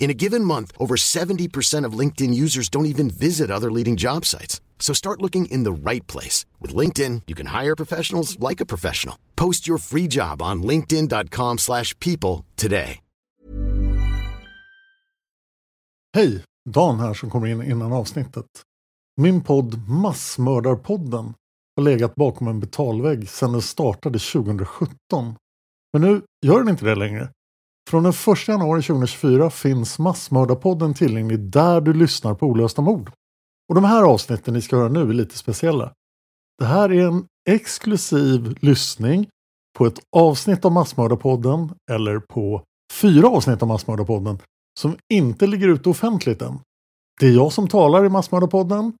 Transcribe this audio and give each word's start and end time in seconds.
In 0.00 0.10
a 0.10 0.14
given 0.14 0.44
month, 0.44 0.72
over 0.78 0.96
70% 0.96 1.84
of 1.84 1.98
LinkedIn 1.98 2.34
users 2.34 2.68
don't 2.70 2.86
even 2.86 3.10
visit 3.10 3.50
other 3.50 3.70
leading 3.70 3.96
job 3.96 4.24
sites. 4.24 4.60
So 4.80 4.94
start 4.94 5.20
looking 5.22 5.44
in 5.46 5.62
the 5.64 5.90
right 5.90 6.06
place. 6.06 6.46
With 6.58 6.74
LinkedIn, 6.74 7.22
you 7.28 7.36
can 7.36 7.46
hire 7.60 7.76
professionals 7.76 8.38
like 8.40 8.60
a 8.60 8.66
professional. 8.66 9.16
Post 9.36 9.68
your 9.68 9.78
free 9.78 10.08
job 10.08 10.42
on 10.42 10.62
linkedin.com 10.62 11.58
slash 11.58 11.94
people 12.00 12.44
today. 12.56 13.00
Hej, 16.14 16.42
Dan 16.68 17.00
här 17.00 17.14
som 17.14 17.30
kommer 17.30 17.46
in 17.46 17.62
innan 17.62 17.92
avsnittet. 17.92 18.46
Min 19.16 19.40
podd 19.40 19.88
Massmördarpodden 19.88 21.34
har 21.76 21.82
legat 21.82 22.14
bakom 22.14 22.48
en 22.48 22.60
betalvägg 22.60 23.28
sedan 23.28 23.52
den 23.52 23.62
startade 23.62 24.18
2017. 24.18 25.36
Men 25.92 26.02
nu 26.02 26.22
gör 26.46 26.58
den 26.58 26.68
inte 26.68 26.84
det 26.84 26.94
längre. 26.94 27.28
Från 27.90 28.02
den 28.02 28.12
1 28.12 28.48
januari 28.48 28.82
2024 28.82 29.50
finns 29.50 29.98
Massmördarpodden 29.98 30.94
tillgänglig 30.94 31.40
där 31.40 31.80
du 31.80 31.92
lyssnar 31.92 32.34
på 32.34 32.46
olösta 32.46 32.82
mord. 32.82 33.10
Och 33.68 33.74
de 33.74 33.84
här 33.84 34.02
avsnitten 34.02 34.54
ni 34.54 34.62
ska 34.62 34.76
höra 34.76 34.88
nu 34.88 35.00
är 35.00 35.12
lite 35.12 35.38
speciella. 35.38 35.92
Det 36.58 36.64
här 36.64 36.92
är 36.92 37.06
en 37.06 37.26
exklusiv 37.48 38.56
lyssning 38.60 39.28
på 39.78 39.86
ett 39.86 39.98
avsnitt 40.16 40.64
av 40.64 40.72
Massmördarpodden 40.72 41.72
eller 41.90 42.18
på 42.18 42.62
fyra 42.92 43.28
avsnitt 43.28 43.62
av 43.62 43.68
Massmördarpodden 43.68 44.38
som 44.80 44.96
inte 45.12 45.46
ligger 45.46 45.68
ute 45.68 45.88
offentligt 45.88 46.42
än. 46.42 46.58
Det 47.20 47.26
är 47.26 47.32
jag 47.32 47.52
som 47.52 47.68
talar 47.68 48.04
i 48.04 48.08
Massmördarpodden 48.08 48.92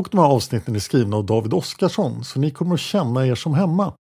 och 0.00 0.08
de 0.10 0.18
här 0.18 0.26
avsnitten 0.26 0.74
är 0.74 0.78
skrivna 0.78 1.16
av 1.16 1.26
David 1.26 1.54
Oskarsson 1.54 2.24
så 2.24 2.40
ni 2.40 2.50
kommer 2.50 2.74
att 2.74 2.80
känna 2.80 3.26
er 3.26 3.34
som 3.34 3.54
hemma. 3.54 3.92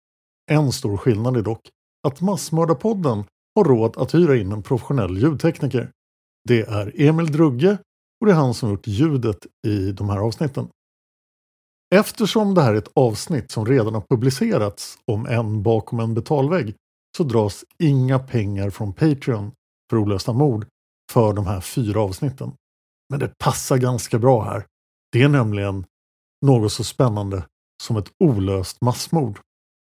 En 0.50 0.72
stor 0.72 0.96
skillnad 0.96 1.36
är 1.36 1.42
dock 1.42 1.68
att 2.06 2.20
Massmördarpodden 2.20 3.24
har 3.54 3.64
råd 3.64 3.96
att 3.96 4.14
hyra 4.14 4.36
in 4.36 4.52
en 4.52 4.62
professionell 4.62 5.18
ljudtekniker. 5.18 5.90
Det 6.48 6.60
är 6.60 7.00
Emil 7.00 7.32
Drugge 7.32 7.78
och 8.20 8.26
det 8.26 8.32
är 8.32 8.36
han 8.36 8.54
som 8.54 8.70
gjort 8.70 8.86
ljudet 8.86 9.46
i 9.66 9.92
de 9.92 10.08
här 10.08 10.18
avsnitten. 10.18 10.68
Eftersom 11.94 12.54
det 12.54 12.62
här 12.62 12.74
är 12.74 12.78
ett 12.78 12.92
avsnitt 12.94 13.50
som 13.50 13.66
redan 13.66 13.94
har 13.94 14.04
publicerats 14.10 14.98
om 15.06 15.26
en 15.26 15.62
bakom 15.62 16.00
en 16.00 16.14
betalvägg 16.14 16.74
så 17.16 17.24
dras 17.24 17.64
inga 17.78 18.18
pengar 18.18 18.70
från 18.70 18.92
Patreon 18.92 19.52
för 19.90 19.96
olösta 19.96 20.32
mord 20.32 20.66
för 21.12 21.32
de 21.32 21.46
här 21.46 21.60
fyra 21.60 22.00
avsnitten. 22.00 22.52
Men 23.10 23.20
det 23.20 23.38
passar 23.38 23.78
ganska 23.78 24.18
bra 24.18 24.44
här. 24.44 24.66
Det 25.12 25.22
är 25.22 25.28
nämligen 25.28 25.84
något 26.46 26.72
så 26.72 26.84
spännande 26.84 27.46
som 27.82 27.96
ett 27.96 28.10
olöst 28.24 28.80
massmord. 28.80 29.40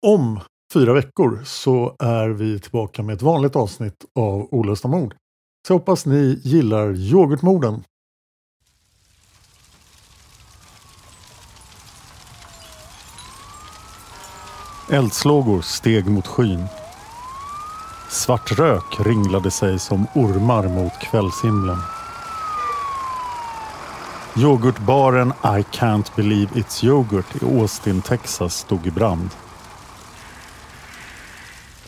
Om 0.06 0.41
fyra 0.72 0.92
veckor 0.92 1.41
så 1.44 1.97
är 1.98 2.28
vi 2.28 2.60
tillbaka 2.60 3.03
med 3.03 3.14
ett 3.14 3.22
vanligt 3.22 3.56
avsnitt 3.56 4.04
av 4.14 4.48
Olösta 4.54 4.88
mord. 4.88 5.14
Så 5.66 5.72
jag 5.72 5.78
hoppas 5.78 6.06
ni 6.06 6.41
gillar 6.44 6.94
yoghurtmorden. 6.94 7.84
Eldslågor 14.91 15.60
steg 15.60 16.10
mot 16.10 16.26
skyn. 16.26 16.64
Svart 18.10 18.58
rök 18.58 19.06
ringlade 19.06 19.50
sig 19.50 19.78
som 19.78 20.06
ormar 20.14 20.69
mot 20.69 20.92
kvällshimlen. 20.92 21.78
Yoghurtbaren 24.37 25.28
I 25.28 25.62
Can't 25.72 26.16
Believe 26.16 26.50
It's 26.54 26.84
Yoghurt 26.84 27.42
i 27.42 27.60
Austin, 27.60 28.02
Texas 28.02 28.54
stod 28.54 28.87
i 28.87 28.91
brand. 28.91 29.31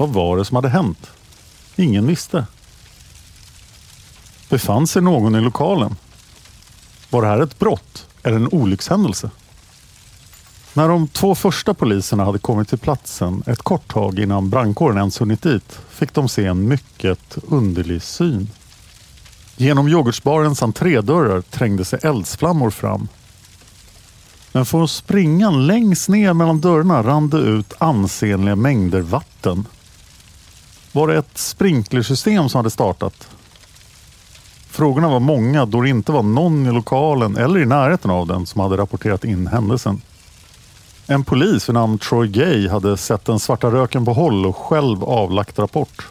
Vad 0.03 0.13
var 0.13 0.37
det 0.37 0.45
som 0.45 0.55
hade 0.55 0.69
hänt? 0.69 1.11
Ingen 1.77 2.07
visste. 2.07 2.47
Befann 4.49 4.87
sig 4.87 5.03
någon 5.03 5.35
i 5.35 5.41
lokalen? 5.41 5.97
Var 7.11 7.23
det 7.23 7.29
här 7.29 7.41
ett 7.43 7.59
brott 7.59 8.07
eller 8.23 8.37
en 8.37 8.49
olyckshändelse? 8.49 9.31
När 10.75 10.89
de 10.89 11.09
två 11.09 11.35
första 11.35 11.75
poliserna 11.75 12.25
hade 12.25 12.39
kommit 12.39 12.69
till 12.69 12.79
platsen 12.79 13.43
ett 13.47 13.63
kort 13.63 13.93
tag 13.93 14.19
innan 14.19 14.51
brandkåren 14.51 14.99
ens 14.99 15.21
hunnit 15.21 15.43
dit 15.43 15.79
fick 15.91 16.15
de 16.15 16.29
se 16.29 16.47
en 16.47 16.69
mycket 16.69 17.39
underlig 17.49 18.03
syn. 18.03 18.51
Genom 19.57 19.89
yoghurtsbarens 19.89 20.63
entrédörrar 20.63 21.41
trängde 21.41 21.85
sig 21.85 21.99
eldsflammor 22.03 22.71
fram. 22.71 23.09
Men 24.53 24.67
från 24.67 24.89
springan 24.89 25.67
längst 25.67 26.09
ner 26.09 26.33
mellan 26.33 26.61
dörrarna 26.61 27.03
rann 27.03 27.29
det 27.29 27.39
ut 27.39 27.75
ansenliga 27.79 28.57
mängder 28.57 29.01
vatten. 29.01 29.67
Var 30.93 31.09
det 31.09 31.17
ett 31.17 31.39
sprinklersystem 31.39 32.49
som 32.49 32.59
hade 32.59 32.71
startat? 32.71 33.29
Frågorna 34.69 35.09
var 35.09 35.21
många 35.21 35.67
då 35.67 35.81
det 35.81 35.89
inte 35.89 36.13
var 36.13 36.23
någon 36.23 36.67
i 36.67 36.73
lokalen 36.73 37.37
eller 37.37 37.61
i 37.61 37.67
närheten 37.67 38.11
av 38.11 38.27
den 38.27 38.47
som 38.47 38.61
hade 38.61 38.77
rapporterat 38.77 39.25
in 39.25 39.47
händelsen. 39.47 40.03
En 41.07 41.25
polis 41.25 41.69
vid 41.69 41.75
namn 41.75 41.99
Troy 41.99 42.29
Gay 42.29 42.69
hade 42.69 42.97
sett 42.97 43.25
den 43.25 43.39
svarta 43.39 43.71
röken 43.71 44.05
på 44.05 44.13
håll 44.13 44.47
och 44.47 44.57
själv 44.57 45.05
avlagt 45.05 45.59
rapport. 45.59 46.07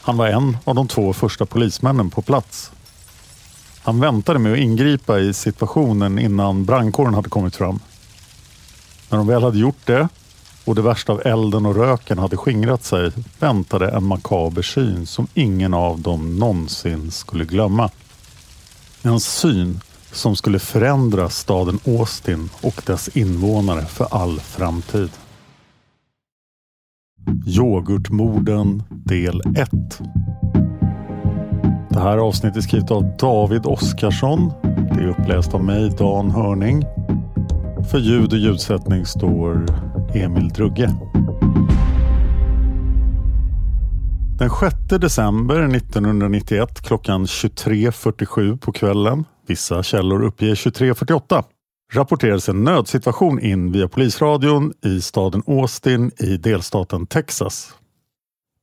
Han 0.00 0.16
var 0.16 0.26
en 0.26 0.56
av 0.64 0.74
de 0.74 0.88
två 0.88 1.12
första 1.12 1.46
polismännen 1.46 2.10
på 2.10 2.22
plats. 2.22 2.70
Han 3.82 4.00
väntade 4.00 4.38
med 4.38 4.52
att 4.52 4.58
ingripa 4.58 5.20
i 5.20 5.34
situationen 5.34 6.18
innan 6.18 6.64
brandkåren 6.64 7.14
hade 7.14 7.28
kommit 7.28 7.56
fram. 7.56 7.80
När 9.10 9.18
de 9.18 9.26
väl 9.26 9.42
hade 9.42 9.58
gjort 9.58 9.86
det 9.86 10.08
och 10.64 10.74
det 10.74 10.82
värsta 10.82 11.12
av 11.12 11.22
elden 11.24 11.66
och 11.66 11.76
röken 11.76 12.18
hade 12.18 12.36
skingrat 12.36 12.84
sig 12.84 13.10
väntade 13.38 13.90
en 13.90 14.04
makaber 14.04 14.62
syn 14.62 15.06
som 15.06 15.26
ingen 15.34 15.74
av 15.74 16.00
dem 16.00 16.38
någonsin 16.38 17.10
skulle 17.10 17.44
glömma. 17.44 17.90
En 19.02 19.20
syn 19.20 19.80
som 20.12 20.36
skulle 20.36 20.58
förändra 20.58 21.28
staden 21.28 21.78
Austin 21.86 22.50
och 22.60 22.82
dess 22.86 23.08
invånare 23.08 23.82
för 23.82 24.06
all 24.10 24.40
framtid. 24.40 25.10
Yoghurtmorden 27.46 28.82
del 28.88 29.40
1 29.56 29.70
Det 31.90 32.00
här 32.00 32.18
avsnittet 32.18 32.56
är 32.56 32.60
skrivet 32.60 32.90
av 32.90 33.16
David 33.18 33.66
Oskarsson. 33.66 34.52
Det 34.62 35.00
är 35.00 35.08
uppläst 35.08 35.54
av 35.54 35.64
mig, 35.64 35.90
Dan 35.98 36.30
Hörning. 36.30 36.84
För 37.90 37.98
ljud 37.98 38.32
och 38.32 38.38
ljudsättning 38.38 39.06
står 39.06 39.66
Emil 40.14 40.48
Drugge. 40.48 40.90
Den 44.38 44.50
6 44.50 44.76
december 44.88 45.76
1991 45.76 46.80
klockan 46.80 47.24
23.47 47.24 48.58
på 48.58 48.72
kvällen 48.72 49.24
Vissa 49.46 49.82
källor 49.82 50.22
uppger 50.22 50.54
23.48 50.54 51.44
rapporterades 51.92 52.48
en 52.48 52.64
nödsituation 52.64 53.40
in 53.40 53.72
via 53.72 53.88
polisradion 53.88 54.72
i 54.84 55.00
staden 55.00 55.42
Austin 55.46 56.10
i 56.18 56.36
delstaten 56.36 57.06
Texas. 57.06 57.74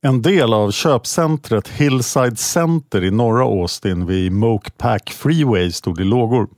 En 0.02 0.22
del 0.22 0.52
av 0.52 0.70
köpcentret 0.70 1.68
Hillside 1.68 2.38
Center 2.38 3.04
i 3.04 3.10
norra 3.10 3.44
Austin 3.44 4.06
vid 4.06 4.32
Moke 4.32 4.70
Pack 4.70 5.10
Freeway 5.10 5.72
stod 5.72 6.00
i 6.00 6.04
lågor. 6.04 6.48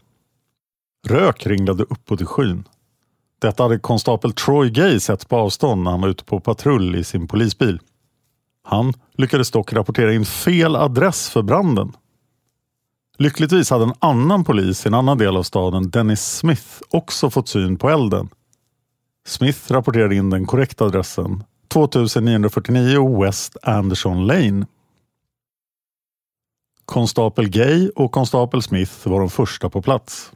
Rök 1.09 1.47
ringlade 1.47 1.83
uppåt 1.83 2.21
i 2.21 2.25
skyn. 2.25 2.65
Detta 3.43 3.63
hade 3.63 3.79
konstapel 3.79 4.33
Troy 4.33 4.71
Gay 4.71 5.01
sett 5.01 5.29
på 5.29 5.37
avstånd 5.37 5.83
när 5.83 5.91
han 5.91 6.01
var 6.01 6.09
ute 6.09 6.25
på 6.25 6.41
patrull 6.41 6.97
i 6.97 7.05
sin 7.05 7.29
polisbil. 7.29 7.81
Han 8.65 8.93
lyckades 9.15 9.51
dock 9.51 9.73
rapportera 9.73 10.13
in 10.13 10.25
fel 10.25 10.77
adress 10.77 11.31
för 11.31 11.43
branden. 11.43 11.93
Lyckligtvis 13.19 13.71
hade 13.71 13.85
en 13.85 13.95
annan 13.99 14.45
polis 14.45 14.87
i 14.87 14.89
en 14.89 14.95
annan 14.95 15.19
del 15.19 15.37
av 15.37 15.43
staden, 15.43 15.91
Dennis 15.91 16.37
Smith, 16.37 16.67
också 16.91 17.31
fått 17.31 17.49
syn 17.49 17.79
på 17.79 17.91
elden. 17.91 18.29
Smith 19.27 19.73
rapporterade 19.73 20.15
in 20.15 20.31
den 20.31 20.47
korrekta 20.47 20.85
adressen 20.85 21.45
2949 21.69 23.23
West 23.23 23.57
Anderson 23.63 24.27
Lane. 24.27 24.67
Konstapel 26.85 27.49
Gay 27.49 27.89
och 27.89 28.13
konstapel 28.13 28.63
Smith 28.63 29.09
var 29.09 29.21
de 29.21 29.31
första 29.31 29.71
på 29.71 29.83
plats. 29.83 30.33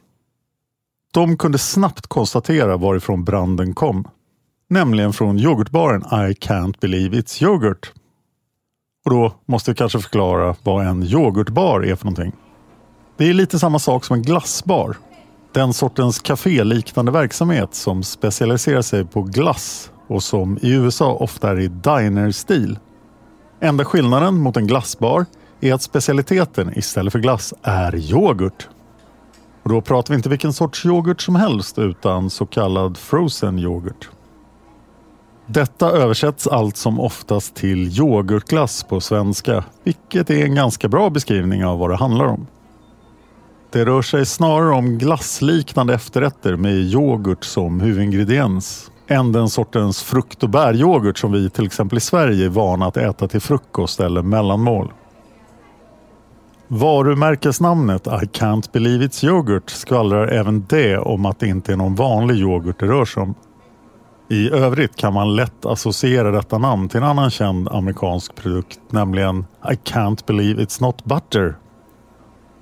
De 1.17 1.37
kunde 1.37 1.57
snabbt 1.57 2.07
konstatera 2.07 2.77
varifrån 2.77 3.23
branden 3.23 3.73
kom. 3.73 4.07
Nämligen 4.69 5.13
från 5.13 5.39
yoghurtbaren 5.39 6.01
I 6.01 6.33
can't 6.33 6.79
believe 6.79 7.17
it's 7.17 7.43
yoghurt. 7.43 7.91
Och 9.05 9.11
då 9.11 9.33
måste 9.45 9.71
jag 9.71 9.77
kanske 9.77 9.99
förklara 9.99 10.55
vad 10.63 10.87
en 10.87 11.03
yoghurtbar 11.03 11.85
är 11.85 11.95
för 11.95 12.05
någonting. 12.05 12.31
Det 13.17 13.29
är 13.29 13.33
lite 13.33 13.59
samma 13.59 13.79
sak 13.79 14.05
som 14.05 14.13
en 14.13 14.21
glassbar. 14.21 14.97
Den 15.51 15.73
sortens 15.73 16.19
kaféliknande 16.19 17.11
verksamhet 17.11 17.75
som 17.75 18.03
specialiserar 18.03 18.81
sig 18.81 19.05
på 19.05 19.21
glass 19.21 19.91
och 20.07 20.23
som 20.23 20.57
i 20.61 20.73
USA 20.73 21.13
ofta 21.13 21.51
är 21.51 21.59
i 21.59 21.67
diner-stil. 21.67 22.79
Enda 23.59 23.85
skillnaden 23.85 24.37
mot 24.37 24.57
en 24.57 24.67
glassbar 24.67 25.25
är 25.61 25.73
att 25.73 25.81
specialiteten 25.81 26.77
istället 26.77 27.13
för 27.13 27.19
glass 27.19 27.53
är 27.63 27.95
yoghurt. 27.95 28.67
Och 29.67 29.73
då 29.73 29.81
pratar 29.81 30.13
vi 30.13 30.15
inte 30.15 30.29
vilken 30.29 30.53
sorts 30.53 30.85
yoghurt 30.85 31.21
som 31.21 31.35
helst 31.35 31.79
utan 31.79 32.29
så 32.29 32.45
kallad 32.45 32.97
frozen 32.97 33.59
yoghurt. 33.59 34.09
Detta 35.45 35.91
översätts 35.91 36.47
allt 36.47 36.77
som 36.77 36.99
oftast 36.99 37.55
till 37.55 37.99
yoghurtglass 37.99 38.83
på 38.83 39.01
svenska, 39.01 39.63
vilket 39.83 40.29
är 40.29 40.45
en 40.45 40.55
ganska 40.55 40.87
bra 40.87 41.09
beskrivning 41.09 41.65
av 41.65 41.79
vad 41.79 41.89
det 41.89 41.95
handlar 41.95 42.25
om. 42.25 42.47
Det 43.71 43.85
rör 43.85 44.01
sig 44.01 44.25
snarare 44.25 44.73
om 44.73 44.97
glassliknande 44.97 45.93
efterrätter 45.93 46.55
med 46.55 46.73
yoghurt 46.73 47.43
som 47.43 47.79
huvudingrediens 47.79 48.91
än 49.07 49.31
den 49.31 49.49
sortens 49.49 50.03
frukt 50.03 50.43
och 50.43 50.49
bäryoghurt 50.49 51.17
som 51.17 51.31
vi 51.31 51.49
till 51.49 51.65
exempel 51.65 51.97
i 51.97 52.01
Sverige 52.01 52.45
är 52.45 52.49
vana 52.49 52.85
att 52.85 52.97
äta 52.97 53.27
till 53.27 53.41
frukost 53.41 53.99
eller 53.99 54.21
mellanmål. 54.21 54.91
Varumärkesnamnet 56.69 58.07
I 58.07 58.25
can't 58.25 58.71
believe 58.71 59.05
it's 59.05 59.25
yoghurt 59.25 59.69
skvallrar 59.69 60.27
även 60.27 60.65
det 60.69 60.97
om 60.97 61.25
att 61.25 61.39
det 61.39 61.47
inte 61.47 61.73
är 61.73 61.77
någon 61.77 61.95
vanlig 61.95 62.35
yoghurt 62.35 62.79
det 62.79 62.85
rör 62.85 63.05
sig 63.05 63.23
om. 63.23 63.35
I 64.29 64.49
övrigt 64.49 64.95
kan 64.95 65.13
man 65.13 65.35
lätt 65.35 65.65
associera 65.65 66.31
detta 66.31 66.57
namn 66.57 66.89
till 66.89 66.97
en 66.97 67.03
annan 67.03 67.31
känd 67.31 67.69
amerikansk 67.69 68.35
produkt, 68.35 68.79
nämligen 68.89 69.45
I 69.71 69.73
can't 69.73 70.25
believe 70.25 70.63
it's 70.63 70.81
not 70.81 71.05
butter. 71.05 71.55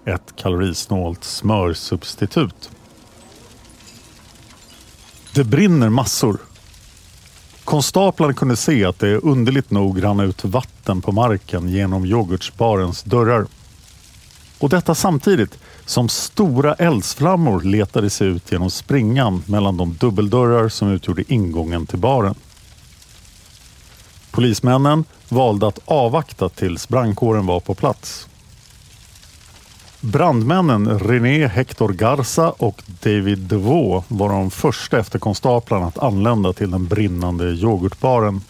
Ett 0.05 0.35
kalorisnålt 0.35 1.23
smörsubstitut. 1.23 2.69
Det 5.35 5.43
brinner 5.43 5.89
massor. 5.89 6.37
Konstaplarna 7.63 8.33
kunde 8.33 8.55
se 8.55 8.85
att 8.85 8.99
det 8.99 9.17
underligt 9.17 9.71
nog 9.71 10.03
rann 10.03 10.19
ut 10.19 10.45
vatten 10.45 11.01
på 11.01 11.11
marken 11.11 11.69
genom 11.69 12.05
yoghurtsbarens 12.05 13.03
dörrar. 13.03 13.45
Och 14.59 14.69
detta 14.69 14.95
samtidigt 14.95 15.59
som 15.85 16.09
stora 16.09 16.73
eldsflammor 16.73 17.61
letade 17.61 18.09
sig 18.09 18.27
ut 18.27 18.51
genom 18.51 18.71
springan 18.71 19.43
mellan 19.47 19.77
de 19.77 19.93
dubbeldörrar 19.93 20.69
som 20.69 20.91
utgjorde 20.91 21.33
ingången 21.33 21.85
till 21.85 21.99
baren. 21.99 22.35
Polismännen 24.31 25.05
valde 25.29 25.67
att 25.67 25.79
avvakta 25.85 26.49
tills 26.49 26.87
brandkåren 26.87 27.45
var 27.45 27.59
på 27.59 27.75
plats. 27.75 28.27
Brandmännen 30.01 30.99
René 30.99 31.47
Hector 31.47 31.93
Garza 31.93 32.49
och 32.49 32.81
David 33.03 33.37
DeVaux 33.37 34.05
var 34.07 34.29
de 34.29 34.51
första 34.51 34.99
efter 34.99 35.19
konstaplarna 35.19 35.87
att 35.87 35.97
anlända 35.97 36.53
till 36.53 36.71
den 36.71 36.87
brinnande 36.87 37.45
yoghurtbaren. 37.45 38.41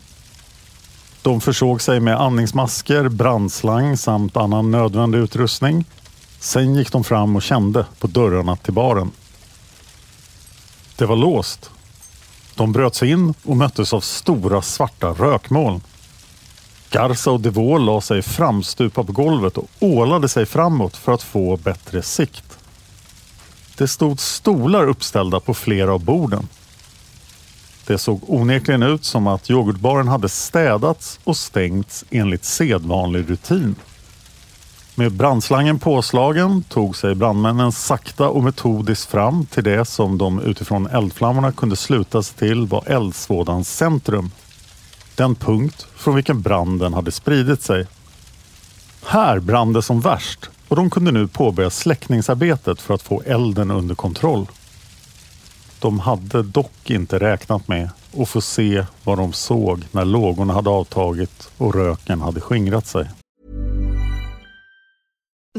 De 1.25 1.41
försåg 1.41 1.81
sig 1.81 1.99
med 1.99 2.21
andningsmasker, 2.21 3.09
brandslang 3.09 3.97
samt 3.97 4.37
annan 4.37 4.71
nödvändig 4.71 5.19
utrustning. 5.19 5.85
Sen 6.39 6.75
gick 6.75 6.91
de 6.91 7.03
fram 7.03 7.35
och 7.35 7.41
kände 7.41 7.85
på 7.99 8.07
dörrarna 8.07 8.55
till 8.55 8.73
baren. 8.73 9.11
Det 10.95 11.05
var 11.05 11.15
låst. 11.15 11.69
De 12.55 12.71
bröt 12.71 12.95
sig 12.95 13.11
in 13.11 13.33
och 13.43 13.57
möttes 13.57 13.93
av 13.93 13.99
stora 13.99 14.61
svarta 14.61 15.07
rökmoln. 15.07 15.81
Garza 16.89 17.31
och 17.31 17.39
Devaux 17.39 17.85
la 17.85 18.01
sig 18.01 18.21
framstupa 18.21 19.03
på 19.03 19.11
golvet 19.11 19.57
och 19.57 19.69
ålade 19.79 20.29
sig 20.29 20.45
framåt 20.45 20.97
för 20.97 21.11
att 21.11 21.23
få 21.23 21.57
bättre 21.57 22.01
sikt. 22.01 22.57
Det 23.77 23.87
stod 23.87 24.19
stolar 24.19 24.87
uppställda 24.87 25.39
på 25.39 25.53
flera 25.53 25.93
av 25.93 26.03
borden. 26.03 26.47
Det 27.87 27.97
såg 27.97 28.21
onekligen 28.27 28.83
ut 28.83 29.05
som 29.05 29.27
att 29.27 29.49
yoghurtbaren 29.49 30.07
hade 30.07 30.29
städats 30.29 31.19
och 31.23 31.37
stängts 31.37 32.05
enligt 32.09 32.45
sedvanlig 32.45 33.29
rutin. 33.29 33.75
Med 34.95 35.11
brandslangen 35.11 35.79
påslagen 35.79 36.63
tog 36.63 36.95
sig 36.95 37.15
brandmännen 37.15 37.71
sakta 37.71 38.29
och 38.29 38.43
metodiskt 38.43 39.11
fram 39.11 39.45
till 39.45 39.63
det 39.63 39.85
som 39.85 40.17
de 40.17 40.39
utifrån 40.39 40.87
eldflammorna 40.87 41.51
kunde 41.51 41.75
sluta 41.75 42.23
sig 42.23 42.37
till 42.37 42.67
var 42.67 42.83
eldsvådans 42.87 43.77
centrum 43.77 44.31
den 45.15 45.35
punkt 45.35 45.87
från 45.95 46.15
vilken 46.15 46.41
branden 46.41 46.93
hade 46.93 47.11
spridit 47.11 47.61
sig. 47.61 47.87
Här 49.05 49.39
brann 49.39 49.73
det 49.73 49.81
som 49.81 50.01
värst 50.01 50.49
och 50.67 50.75
de 50.75 50.89
kunde 50.89 51.11
nu 51.11 51.27
påbörja 51.27 51.69
släckningsarbetet 51.69 52.81
för 52.81 52.93
att 52.93 53.01
få 53.01 53.21
elden 53.25 53.71
under 53.71 53.95
kontroll. 53.95 54.47
De 55.85 55.99
hade 55.99 56.43
dock 56.43 56.89
inte 56.89 57.19
räknat 57.19 57.67
med 57.67 57.89
att 58.17 58.29
få 58.29 58.41
se 58.41 58.85
vad 59.03 59.17
de 59.17 59.33
såg 59.33 59.85
när 59.91 60.05
lågorna 60.05 60.53
hade 60.53 60.69
avtagit 60.69 61.49
och 61.57 61.75
röken 61.75 62.21
hade 62.21 62.41
skingrat 62.41 62.87
sig. 62.87 63.09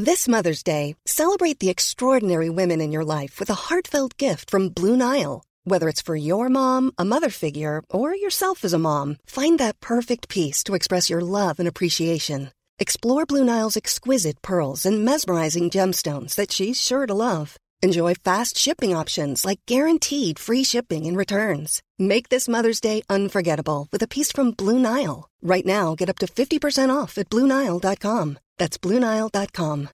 This 0.05 0.27
Mother's 0.27 0.65
Day, 0.65 0.95
celebrate 1.05 1.59
the 1.59 1.69
extraordinary 1.69 2.49
women 2.49 2.81
in 2.81 2.93
your 2.93 3.21
life 3.21 3.39
with 3.39 3.51
a 3.51 3.69
heartfelt 3.69 4.21
gift 4.21 4.51
from 4.51 4.69
Blue 4.69 4.97
Nile. 4.97 5.41
Whether 5.69 5.89
it's 5.89 6.05
for 6.05 6.17
your 6.17 6.49
mom, 6.49 6.91
a 6.97 7.05
mother 7.05 7.29
figure, 7.29 7.81
or 7.89 8.15
yourself 8.15 8.65
as 8.65 8.73
a 8.73 8.79
mom, 8.79 9.15
find 9.25 9.59
that 9.59 9.79
perfect 9.79 10.27
piece 10.27 10.63
to 10.63 10.75
express 10.75 11.09
your 11.09 11.21
love 11.21 11.59
and 11.59 11.67
appreciation. 11.69 12.49
Explore 12.79 13.25
Blue 13.25 13.43
Nile's 13.43 13.77
exquisite 13.77 14.41
pearls 14.41 14.85
and 14.85 15.05
mesmerizing 15.05 15.69
gemstones 15.69 16.35
that 16.35 16.51
she's 16.51 16.81
sure 16.81 17.07
to 17.07 17.13
love. 17.13 17.57
Enjoy 17.83 18.15
fast 18.15 18.57
shipping 18.57 18.95
options 18.95 19.45
like 19.45 19.59
guaranteed 19.67 20.39
free 20.39 20.63
shipping 20.63 21.05
and 21.05 21.15
returns. 21.15 21.83
Make 21.99 22.29
this 22.29 22.47
Mother's 22.47 22.81
Day 22.81 23.03
unforgettable 23.09 23.87
with 23.91 24.01
a 24.01 24.07
piece 24.07 24.31
from 24.31 24.51
Blue 24.51 24.79
Nile. 24.79 25.29
Right 25.41 25.65
now, 25.65 25.93
get 25.95 26.09
up 26.09 26.17
to 26.19 26.27
50% 26.27 26.95
off 26.95 27.17
at 27.17 27.29
BlueNile.com. 27.29 28.39
That's 28.57 28.77
BlueNile.com. 28.79 29.89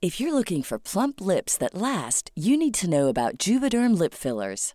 If 0.00 0.20
you're 0.20 0.34
looking 0.34 0.62
for 0.62 0.78
plump 0.78 1.20
lips 1.20 1.56
that 1.58 1.74
last, 1.74 2.30
you 2.34 2.56
need 2.56 2.74
to 2.74 2.90
know 2.90 3.08
about 3.08 3.38
Juvederm 3.38 3.98
lip 3.98 4.14
fillers. 4.14 4.74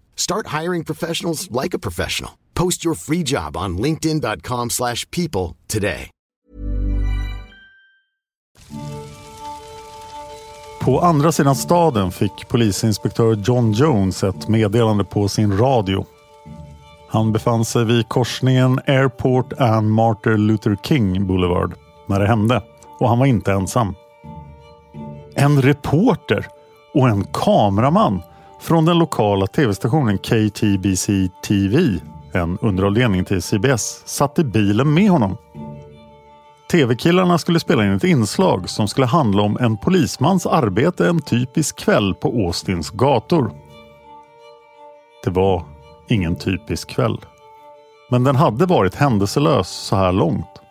Start 0.21 0.61
hiring 0.61 0.83
professionals 0.83 1.49
like 1.63 1.77
a 1.77 1.79
professional. 1.79 2.31
Post 2.53 2.85
your 2.85 2.95
free 2.95 3.23
job 3.23 3.57
on 3.57 3.77
linkedin.com 3.77 4.69
slash 4.69 5.09
people 5.11 5.55
today. 5.67 6.09
På 10.81 10.99
andra 10.99 11.31
sidan 11.31 11.55
staden 11.55 12.11
fick 12.11 12.47
polisinspektör 12.47 13.35
John 13.35 13.71
Jones 13.71 14.23
ett 14.23 14.47
meddelande 14.47 15.03
på 15.03 15.27
sin 15.27 15.57
radio. 15.57 16.05
Han 17.09 17.31
befann 17.31 17.65
sig 17.65 17.85
vid 17.85 18.09
korsningen 18.09 18.79
Airport 18.87 19.53
and 19.53 19.91
Martin 19.91 20.47
Luther 20.47 20.77
King 20.83 21.27
Boulevard 21.27 21.73
när 22.07 22.19
det 22.19 22.27
hände 22.27 22.63
och 22.99 23.09
han 23.09 23.19
var 23.19 23.25
inte 23.25 23.51
ensam. 23.51 23.95
En 25.35 25.61
reporter 25.61 26.47
och 26.93 27.09
en 27.09 27.23
kameraman 27.23 28.21
från 28.61 28.85
den 28.85 28.99
lokala 28.99 29.47
tv-stationen 29.47 30.17
KTBC 30.17 31.29
TV, 31.47 31.99
en 32.33 32.57
underavdelning 32.61 33.25
till 33.25 33.41
CBS, 33.41 34.03
satt 34.05 34.39
i 34.39 34.43
bilen 34.43 34.93
med 34.93 35.09
honom. 35.09 35.37
TV-killarna 36.71 37.37
skulle 37.37 37.59
spela 37.59 37.85
in 37.85 37.91
ett 37.91 38.03
inslag 38.03 38.69
som 38.69 38.87
skulle 38.87 39.07
handla 39.07 39.43
om 39.43 39.57
en 39.59 39.77
polismans 39.77 40.45
arbete 40.45 41.07
en 41.07 41.21
typisk 41.21 41.79
kväll 41.79 42.15
på 42.15 42.27
Austins 42.45 42.89
gator. 42.89 43.51
Det 45.23 45.29
var 45.29 45.65
ingen 46.09 46.35
typisk 46.35 46.89
kväll. 46.89 47.17
Men 48.09 48.23
den 48.23 48.35
hade 48.35 48.65
varit 48.65 48.95
händelselös 48.95 49.69
så 49.69 49.95
här 49.95 50.11
långt. 50.11 50.61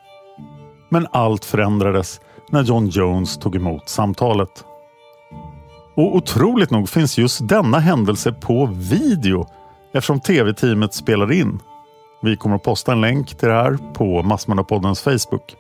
Men 0.89 1.07
allt 1.13 1.45
förändrades 1.45 2.21
när 2.51 2.63
John 2.63 2.87
Jones 2.87 3.39
tog 3.39 3.57
emot 3.57 3.89
samtalet. 3.89 4.65
Och 5.95 6.17
otroligt 6.17 6.71
nog 6.71 6.89
finns 6.89 7.19
just 7.19 7.49
denna 7.49 7.79
händelse 7.79 8.33
på 8.33 8.69
video 8.73 9.47
eftersom 9.93 10.21
tv-teamet 10.21 10.95
spelade 10.95 11.37
in. 11.37 11.61
Vi 12.23 12.37
kommer 12.37 12.57
att 12.57 12.63
posta 12.63 12.93
en 12.93 13.01
länk 13.01 13.29
till 13.29 13.49
det 13.49 13.55
här 13.55 13.79
på 13.95 14.23
Massmördarpoddens 14.23 15.03
Facebook. 15.03 15.57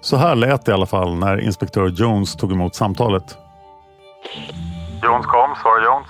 Så 0.00 0.16
här 0.16 0.34
lät 0.34 0.64
det 0.64 0.70
i 0.70 0.74
alla 0.74 0.86
fall 0.86 1.14
när 1.14 1.40
inspektör 1.40 1.88
Jones 1.88 2.36
tog 2.36 2.52
emot 2.52 2.74
samtalet. 2.74 3.38
Jones 5.02 5.26
kom, 5.26 5.54
svarade 5.62 5.86
Jones. 5.86 6.08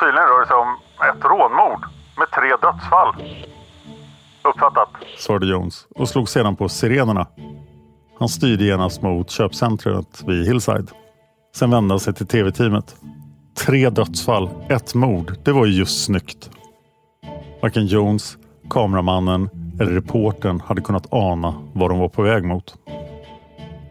Tydligen 0.00 0.28
rör 0.28 0.40
det 0.40 0.46
sig 0.46 0.56
om 0.56 0.76
ett 1.10 1.24
rånmord 1.24 1.84
med 2.18 2.30
tre 2.30 2.50
dödsfall. 2.62 3.14
Uppfattat. 4.42 4.88
svarade 5.18 5.46
Jones 5.46 5.86
och 5.94 6.08
slog 6.08 6.28
sedan 6.28 6.56
på 6.56 6.68
sirenerna. 6.68 7.26
Han 8.18 8.28
styrde 8.28 8.64
genast 8.64 9.02
mot 9.02 9.30
köpcentret 9.30 10.22
vid 10.26 10.46
Hillside. 10.46 10.90
Sen 11.54 11.70
vände 11.70 11.92
han 11.92 12.00
sig 12.00 12.14
till 12.14 12.26
tv-teamet. 12.26 12.96
Tre 13.66 13.90
dödsfall, 13.90 14.50
ett 14.68 14.94
mord. 14.94 15.32
Det 15.44 15.52
var 15.52 15.66
ju 15.66 15.72
just 15.72 16.04
snyggt. 16.04 16.50
Varken 17.62 17.86
Jones, 17.86 18.36
kameramannen 18.70 19.50
eller 19.80 19.92
reportern 19.92 20.60
hade 20.60 20.80
kunnat 20.80 21.12
ana 21.12 21.54
vad 21.72 21.90
de 21.90 21.98
var 21.98 22.08
på 22.08 22.22
väg 22.22 22.44
mot. 22.44 22.74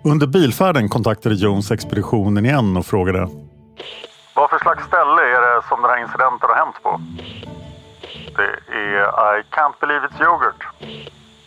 Under 0.03 0.27
bilfärden 0.27 0.89
kontaktade 0.89 1.35
Jones 1.35 1.71
expeditionen 1.71 2.45
igen 2.45 2.77
och 2.77 2.85
frågade 2.85 3.29
Vad 4.35 4.49
för 4.49 4.59
slags 4.59 4.83
ställe 4.87 5.21
är 5.21 5.55
det 5.55 5.67
som 5.69 5.81
den 5.81 5.89
här 5.91 6.01
incidenten 6.01 6.49
har 6.49 6.55
hänt 6.55 6.75
på? 6.83 7.01
Det 8.37 8.75
är 8.75 9.37
I 9.39 9.43
can't 9.51 9.79
believe 9.81 10.07
it's 10.07 10.23
yoghurt. 10.23 10.63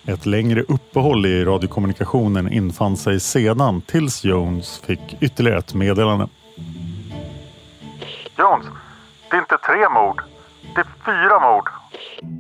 Ett 0.09 0.27
längre 0.27 0.63
uppehåll 0.63 1.27
i 1.27 1.45
radiokommunikationen 1.45 2.53
infann 2.53 2.97
sig 2.97 3.21
sedan 3.21 3.81
tills 3.81 4.25
Jones 4.25 4.79
fick 4.79 5.17
ytterligare 5.21 5.59
ett 5.59 5.75
meddelande. 5.75 6.29
Jones, 8.39 8.67
det 9.31 9.37
är 9.37 9.41
inte 9.41 9.59
tre 9.67 9.89
mord. 9.89 10.23
Det 10.75 10.81
är 10.81 10.87
fyra 11.05 11.53
mord. 11.53 11.69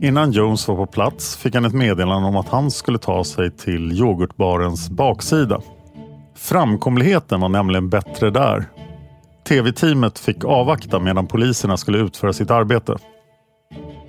Innan 0.02 0.32
Jones 0.32 0.68
var 0.68 0.76
på 0.76 0.86
plats 0.86 1.36
fick 1.36 1.54
han 1.54 1.64
ett 1.64 1.74
meddelande 1.74 2.28
om 2.28 2.36
att 2.36 2.48
han 2.48 2.70
skulle 2.70 2.98
ta 2.98 3.24
sig 3.24 3.50
till 3.50 3.92
yoghurtbarens 3.92 4.90
baksida. 4.90 5.60
Framkomligheten 6.36 7.40
var 7.40 7.48
nämligen 7.48 7.88
bättre 7.88 8.30
där. 8.30 8.64
TV-teamet 9.48 10.18
fick 10.18 10.44
avvakta 10.44 10.98
medan 10.98 11.26
poliserna 11.26 11.76
skulle 11.76 11.98
utföra 11.98 12.32
sitt 12.32 12.50
arbete. 12.50 12.96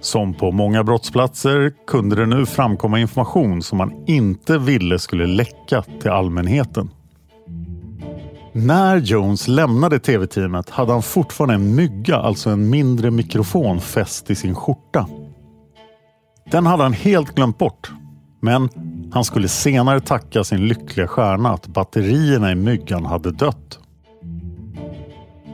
Som 0.02 0.34
på 0.34 0.52
många 0.52 0.84
brottsplatser 0.84 1.74
kunde 1.88 2.16
det 2.16 2.26
nu 2.26 2.46
framkomma 2.46 3.00
information 3.00 3.62
som 3.62 3.78
man 3.78 4.04
inte 4.08 4.58
ville 4.58 5.00
skulle 5.00 5.26
läcka 5.26 5.84
till 6.02 6.12
allmänheten. 6.12 6.90
När 8.52 8.98
Jones 8.98 9.48
lämnade 9.48 10.00
tv-teamet 10.00 10.70
hade 10.70 10.92
han 10.92 11.02
fortfarande 11.02 11.56
en 11.56 11.76
mygga, 11.76 12.16
alltså 12.16 12.50
en 12.50 12.70
mindre 12.70 13.12
mikrofon 13.12 13.82
fäst 13.82 14.30
i 14.30 14.36
sin 14.36 14.56
skjorta. 14.56 15.08
Den 16.52 16.66
hade 16.66 16.84
han 16.84 16.94
helt 16.94 17.36
glömt 17.36 17.58
bort. 17.58 17.92
Men 18.40 18.70
han 19.12 19.24
skulle 19.24 19.48
senare 19.48 20.00
tacka 20.00 20.44
sin 20.44 20.68
lyckliga 20.68 21.08
stjärna 21.08 21.50
att 21.50 21.68
batterierna 21.68 22.52
i 22.52 22.56
myggan 22.56 23.06
hade 23.06 23.32
dött. 23.32 23.80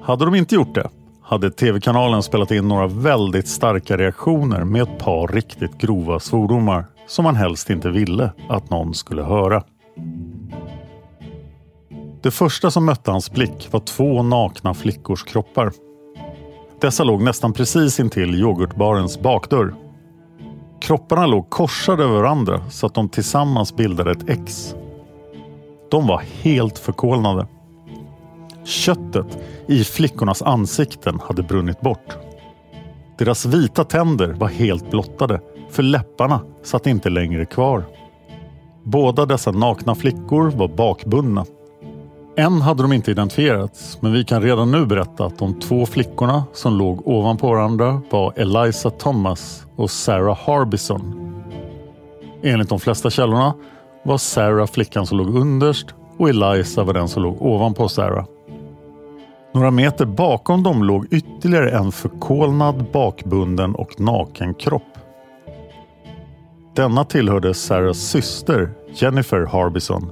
Hade 0.04 0.26
de 0.26 0.36
inte 0.36 0.56
gjort 0.56 0.76
det 0.76 0.90
hade 1.34 1.52
tv-kanalen 1.52 2.24
spelat 2.24 2.52
in 2.52 2.68
några 2.68 2.88
väldigt 2.88 3.48
starka 3.48 3.98
reaktioner 3.98 4.64
med 4.64 4.82
ett 4.82 4.98
par 5.00 5.28
riktigt 5.28 5.78
grova 5.78 6.20
svordomar 6.20 6.86
som 7.08 7.24
man 7.24 7.36
helst 7.36 7.70
inte 7.70 7.90
ville 7.90 8.32
att 8.50 8.70
någon 8.70 8.94
skulle 8.94 9.24
höra. 9.24 9.64
Det 12.22 12.32
första 12.32 12.72
som 12.72 12.86
mötte 12.86 13.12
hans 13.12 13.32
blick 13.32 13.68
var 13.72 13.80
två 13.80 14.24
nakna 14.24 14.74
flickors 14.74 15.24
kroppar. 15.24 15.72
Dessa 16.82 17.04
låg 17.04 17.22
nästan 17.22 17.54
precis 17.54 18.00
intill 18.00 18.36
yoghurtbarens 18.36 19.20
bakdörr. 19.20 19.74
Kropparna 20.82 21.26
låg 21.26 21.50
korsade 21.50 22.04
över 22.04 22.22
varandra 22.22 22.70
så 22.70 22.86
att 22.86 22.94
de 22.94 23.10
tillsammans 23.10 23.76
bildade 23.76 24.12
ett 24.12 24.30
X. 24.30 24.76
De 25.92 26.08
var 26.08 26.24
helt 26.42 26.80
förkolnade. 26.80 27.48
Köttet 28.64 29.38
i 29.68 29.84
flickornas 29.84 30.42
ansikten 30.42 31.20
hade 31.20 31.44
brunnit 31.44 31.82
bort. 31.82 32.18
Deras 33.18 33.46
vita 33.46 33.84
tänder 33.84 34.34
var 34.34 34.48
helt 34.48 34.92
blottade 34.92 35.42
för 35.70 35.84
läpparna 35.84 36.42
satt 36.64 36.88
inte 36.88 37.10
längre 37.10 37.46
kvar. 37.46 37.86
Båda 38.84 39.26
dessa 39.26 39.52
nakna 39.52 39.96
flickor 39.96 40.52
var 40.52 40.68
bakbundna. 40.68 41.46
Än 42.38 42.62
hade 42.62 42.84
de 42.84 42.94
inte 42.94 43.12
identifierats, 43.12 43.98
men 44.02 44.14
vi 44.14 44.24
kan 44.24 44.42
redan 44.42 44.72
nu 44.72 44.86
berätta 44.86 45.26
att 45.26 45.40
de 45.40 45.60
två 45.60 45.86
flickorna 45.86 46.44
som 46.54 46.78
låg 46.78 47.08
ovanpå 47.08 47.48
varandra 47.48 48.02
var 48.10 48.34
Eliza 48.36 48.90
Thomas 48.90 49.66
och 49.76 49.92
Sarah 49.92 50.38
Harbison. 50.38 51.34
Enligt 52.44 52.70
de 52.70 52.80
flesta 52.80 53.10
källorna 53.10 53.54
var 54.04 54.18
Sarah 54.18 54.68
flickan 54.68 55.06
som 55.06 55.18
låg 55.18 55.36
underst 55.36 55.88
och 56.18 56.30
Eliza 56.30 56.84
var 56.84 56.94
den 56.94 57.08
som 57.08 57.24
låg 57.24 57.42
ovanpå 57.42 57.90
Sarah. 57.90 58.26
Några 59.54 59.72
meter 59.72 60.06
bakom 60.06 60.64
dem 60.64 60.84
låg 60.84 61.08
ytterligare 61.12 61.72
en 61.72 61.92
förkolnad, 61.92 62.86
bakbunden 62.94 63.76
och 63.76 64.00
naken 64.00 64.54
kropp. 64.54 64.98
Denna 66.76 67.06
tillhörde 67.06 67.54
Sarahs 67.54 67.98
syster 67.98 68.74
Jennifer 68.94 69.46
Harbison. 69.46 70.12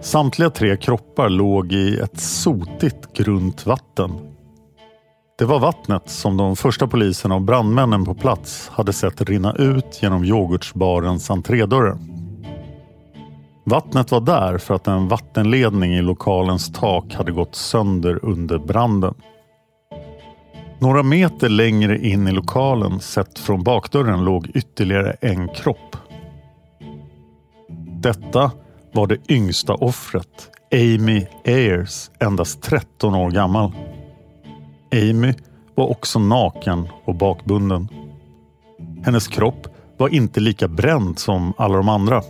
Samtliga 0.00 0.50
tre 0.50 0.76
kroppar 0.76 1.28
låg 1.28 1.72
i 1.72 1.98
ett 1.98 2.20
sotigt 2.20 3.16
grunt 3.16 3.66
vatten. 3.66 4.10
Det 5.38 5.44
var 5.44 5.60
vattnet 5.60 6.10
som 6.10 6.36
de 6.36 6.56
första 6.56 6.86
poliserna 6.86 7.34
och 7.34 7.42
brandmännen 7.42 8.04
på 8.04 8.14
plats 8.14 8.68
hade 8.68 8.92
sett 8.92 9.20
rinna 9.20 9.52
ut 9.52 9.98
genom 10.02 10.24
yoghurtsbarens 10.24 11.30
entrédörrar. 11.30 11.98
Vattnet 13.66 14.10
var 14.10 14.20
där 14.20 14.58
för 14.58 14.74
att 14.74 14.86
en 14.86 15.08
vattenledning 15.08 15.94
i 15.94 16.02
lokalens 16.02 16.72
tak 16.72 17.14
hade 17.14 17.32
gått 17.32 17.54
sönder 17.54 18.24
under 18.24 18.58
branden. 18.58 19.14
Några 20.78 21.02
meter 21.02 21.48
längre 21.48 21.98
in 21.98 22.28
i 22.28 22.32
lokalen, 22.32 23.00
sett 23.00 23.38
från 23.38 23.62
bakdörren, 23.62 24.24
låg 24.24 24.50
ytterligare 24.54 25.16
en 25.20 25.48
kropp. 25.48 25.96
Detta 28.00 28.50
var 28.92 29.06
det 29.06 29.30
yngsta 29.30 29.74
offret, 29.74 30.50
Amy 30.72 31.26
Ayers, 31.44 32.10
endast 32.20 32.62
13 32.62 33.14
år 33.14 33.30
gammal. 33.30 33.72
Amy 34.92 35.34
var 35.74 35.90
också 35.90 36.18
naken 36.18 36.88
och 37.04 37.14
bakbunden. 37.14 37.88
Hennes 39.04 39.28
kropp 39.28 39.66
var 39.96 40.08
inte 40.08 40.40
lika 40.40 40.68
bränd 40.68 41.18
som 41.18 41.52
alla 41.56 41.76
de 41.76 41.88
andra. 41.88 42.22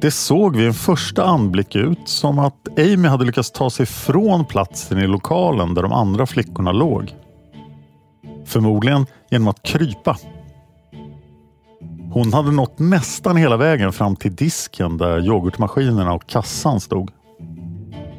Det 0.00 0.10
såg 0.10 0.56
vid 0.56 0.66
en 0.66 0.74
första 0.74 1.24
anblick 1.24 1.76
ut 1.76 2.08
som 2.08 2.38
att 2.38 2.68
Amy 2.78 3.08
hade 3.08 3.24
lyckats 3.24 3.50
ta 3.50 3.70
sig 3.70 3.86
från 3.86 4.44
platsen 4.44 4.98
i 4.98 5.06
lokalen 5.06 5.74
där 5.74 5.82
de 5.82 5.92
andra 5.92 6.26
flickorna 6.26 6.72
låg. 6.72 7.14
Förmodligen 8.46 9.06
genom 9.30 9.48
att 9.48 9.62
krypa. 9.62 10.16
Hon 12.12 12.32
hade 12.32 12.50
nått 12.50 12.78
nästan 12.78 13.36
hela 13.36 13.56
vägen 13.56 13.92
fram 13.92 14.16
till 14.16 14.34
disken 14.34 14.96
där 14.96 15.26
yoghurtmaskinerna 15.26 16.12
och 16.12 16.26
kassan 16.26 16.80
stod. 16.80 17.10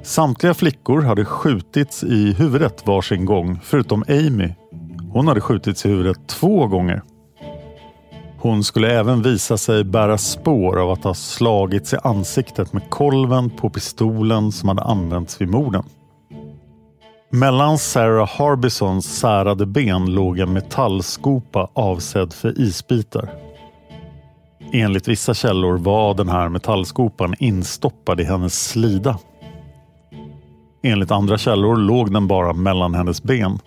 Samtliga 0.03 0.53
flickor 0.53 1.01
hade 1.01 1.25
skjutits 1.25 2.03
i 2.03 2.33
huvudet 2.33 2.87
varsin 2.87 3.25
gång 3.25 3.59
förutom 3.63 4.03
Amy. 4.07 4.49
Hon 5.11 5.27
hade 5.27 5.41
skjutits 5.41 5.85
i 5.85 5.89
huvudet 5.89 6.27
två 6.27 6.67
gånger. 6.67 7.01
Hon 8.41 8.63
skulle 8.63 8.99
även 8.99 9.21
visa 9.21 9.57
sig 9.57 9.83
bära 9.83 10.17
spår 10.17 10.79
av 10.79 10.91
att 10.91 11.03
ha 11.03 11.13
slagits 11.13 11.93
i 11.93 11.97
ansiktet 12.03 12.73
med 12.73 12.89
kolven 12.89 13.49
på 13.49 13.69
pistolen 13.69 14.51
som 14.51 14.69
hade 14.69 14.81
använts 14.81 15.41
vid 15.41 15.49
morden. 15.49 15.83
Mellan 17.29 17.77
Sarah 17.77 18.29
Harbisons 18.29 19.19
särade 19.19 19.65
ben 19.65 20.05
låg 20.05 20.39
en 20.39 20.53
metallskopa 20.53 21.69
avsedd 21.73 22.33
för 22.33 22.61
isbitar. 22.61 23.29
Enligt 24.73 25.07
vissa 25.07 25.33
källor 25.33 25.77
var 25.77 26.13
den 26.13 26.29
här 26.29 26.49
metallskopan 26.49 27.35
instoppad 27.39 28.19
i 28.19 28.23
hennes 28.23 28.67
slida. 28.69 29.17
Enligt 30.83 31.11
andra 31.11 31.37
källor 31.37 31.75
låg 31.75 32.13
den 32.13 32.27
bara 32.27 32.53
mellan 32.53 32.93
hennes 32.93 33.23
ben. 33.23 33.59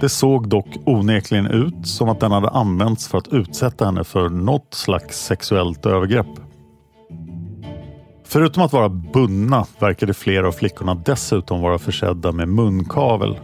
Det 0.00 0.08
såg 0.08 0.48
dock 0.48 0.68
onekligen 0.84 1.46
ut 1.46 1.86
som 1.86 2.08
att 2.08 2.20
den 2.20 2.32
hade 2.32 2.48
använts 2.48 3.08
för 3.08 3.18
att 3.18 3.28
utsätta 3.28 3.84
henne 3.84 4.04
för 4.04 4.28
något 4.28 4.74
slags 4.74 5.24
sexuellt 5.24 5.86
övergrepp. 5.86 6.26
Förutom 8.24 8.62
att 8.62 8.72
vara 8.72 8.88
bundna 8.88 9.66
verkade 9.78 10.14
flera 10.14 10.48
av 10.48 10.52
flickorna 10.52 10.94
dessutom 10.94 11.60
vara 11.60 11.78
försedda 11.78 12.32
med 12.32 12.48
munkavel. 12.48 13.38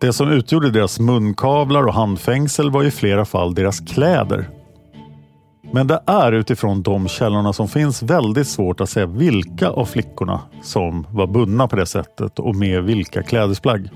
Det 0.00 0.12
som 0.12 0.30
utgjorde 0.30 0.70
deras 0.70 1.00
munkavlar 1.00 1.86
och 1.86 1.94
handfängsel 1.94 2.70
var 2.70 2.84
i 2.84 2.90
flera 2.90 3.24
fall 3.24 3.54
deras 3.54 3.80
kläder. 3.80 4.48
Men 5.72 5.86
det 5.86 6.02
är 6.06 6.32
utifrån 6.32 6.82
de 6.82 7.08
källorna 7.08 7.52
som 7.52 7.68
finns 7.68 8.02
väldigt 8.02 8.48
svårt 8.48 8.80
att 8.80 8.90
säga 8.90 9.06
vilka 9.06 9.68
av 9.68 9.84
flickorna 9.84 10.40
som 10.62 11.06
var 11.10 11.26
bundna 11.26 11.68
på 11.68 11.76
det 11.76 11.86
sättet 11.86 12.38
och 12.38 12.54
med 12.54 12.82
vilka 12.82 13.22
klädesplagg. 13.22 13.88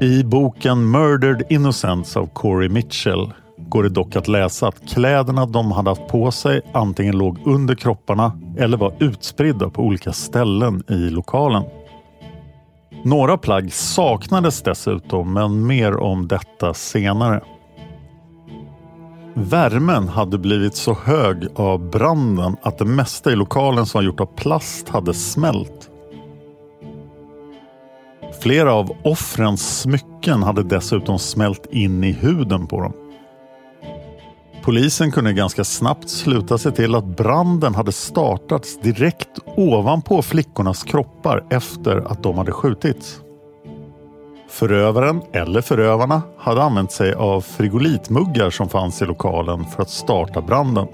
I 0.00 0.24
boken 0.24 0.90
Murdered 0.90 1.42
Innocence 1.48 2.18
av 2.18 2.26
Corey 2.26 2.68
Mitchell 2.68 3.32
går 3.56 3.82
det 3.82 3.88
dock 3.88 4.16
att 4.16 4.28
läsa 4.28 4.68
att 4.68 4.88
kläderna 4.88 5.46
de 5.46 5.72
hade 5.72 5.90
haft 5.90 6.06
på 6.08 6.30
sig 6.30 6.60
antingen 6.72 7.18
låg 7.18 7.38
under 7.44 7.74
kropparna 7.74 8.40
eller 8.58 8.76
var 8.76 8.94
utspridda 8.98 9.70
på 9.70 9.82
olika 9.82 10.12
ställen 10.12 10.82
i 10.88 11.10
lokalen. 11.10 11.62
Några 13.04 13.38
plagg 13.38 13.72
saknades 13.72 14.62
dessutom, 14.62 15.32
men 15.32 15.66
mer 15.66 15.96
om 15.96 16.28
detta 16.28 16.74
senare. 16.74 17.40
Värmen 19.34 20.08
hade 20.08 20.38
blivit 20.38 20.76
så 20.76 20.94
hög 20.94 21.48
av 21.54 21.90
branden 21.90 22.56
att 22.62 22.78
det 22.78 22.84
mesta 22.84 23.32
i 23.32 23.36
lokalen 23.36 23.86
som 23.86 23.98
var 23.98 24.06
gjort 24.06 24.20
av 24.20 24.26
plast 24.36 24.88
hade 24.88 25.14
smält. 25.14 25.87
Flera 28.40 28.72
av 28.74 28.96
offrens 29.04 29.80
smycken 29.80 30.42
hade 30.42 30.62
dessutom 30.62 31.18
smält 31.18 31.66
in 31.70 32.04
i 32.04 32.12
huden 32.12 32.66
på 32.66 32.80
dem. 32.80 32.92
Polisen 34.62 35.12
kunde 35.12 35.32
ganska 35.32 35.64
snabbt 35.64 36.10
sluta 36.10 36.58
sig 36.58 36.72
till 36.72 36.94
att 36.94 37.04
branden 37.04 37.74
hade 37.74 37.92
startats 37.92 38.80
direkt 38.80 39.38
ovanpå 39.56 40.22
flickornas 40.22 40.82
kroppar 40.82 41.44
efter 41.50 41.96
att 41.96 42.22
de 42.22 42.38
hade 42.38 42.52
skjutits. 42.52 43.20
Förövaren 44.48 45.22
eller 45.32 45.60
förövarna 45.60 46.22
hade 46.38 46.62
använt 46.62 46.92
sig 46.92 47.14
av 47.14 47.40
frigolitmuggar 47.40 48.50
som 48.50 48.68
fanns 48.68 49.02
i 49.02 49.04
lokalen 49.04 49.64
för 49.64 49.82
att 49.82 49.90
starta 49.90 50.40
branden. 50.40 50.86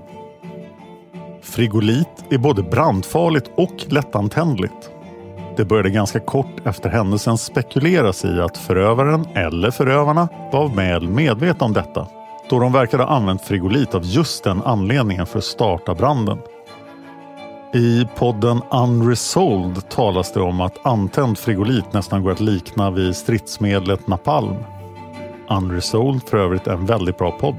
Frigolit 1.43 2.25
är 2.31 2.39
både 2.39 2.63
brandfarligt 2.63 3.51
och 3.57 3.93
lättantändligt. 3.93 4.91
Det 5.57 5.65
började 5.65 5.91
ganska 5.91 6.21
kort 6.21 6.67
efter 6.67 6.89
händelsen 6.91 7.39
spekuleras 7.39 8.25
i 8.25 8.41
att 8.41 8.59
förövaren 8.59 9.27
eller 9.35 9.71
förövarna 9.71 10.29
var 10.53 10.69
väl 10.69 11.09
medvetna 11.09 11.67
om 11.67 11.73
detta 11.73 12.07
då 12.49 12.59
de 12.59 12.73
verkade 12.73 13.03
ha 13.03 13.11
använt 13.11 13.43
frigolit 13.43 13.95
av 13.95 14.05
just 14.05 14.45
den 14.45 14.63
anledningen 14.63 15.27
för 15.27 15.39
att 15.39 15.45
starta 15.45 15.95
branden. 15.95 16.39
I 17.75 18.07
podden 18.17 18.63
Unresolved 18.71 19.89
talas 19.89 20.33
det 20.33 20.41
om 20.41 20.61
att 20.61 20.87
antänd 20.87 21.39
frigolit 21.39 21.93
nästan 21.93 22.23
går 22.23 22.33
att 22.33 22.41
likna 22.41 22.91
vid 22.91 23.17
stridsmedlet 23.17 24.07
napalm. 24.09 24.57
Unresolved 25.51 26.29
för 26.29 26.37
övrigt 26.37 26.67
en 26.67 26.87
väldigt 26.87 27.19
bra 27.19 27.31
podd. 27.31 27.57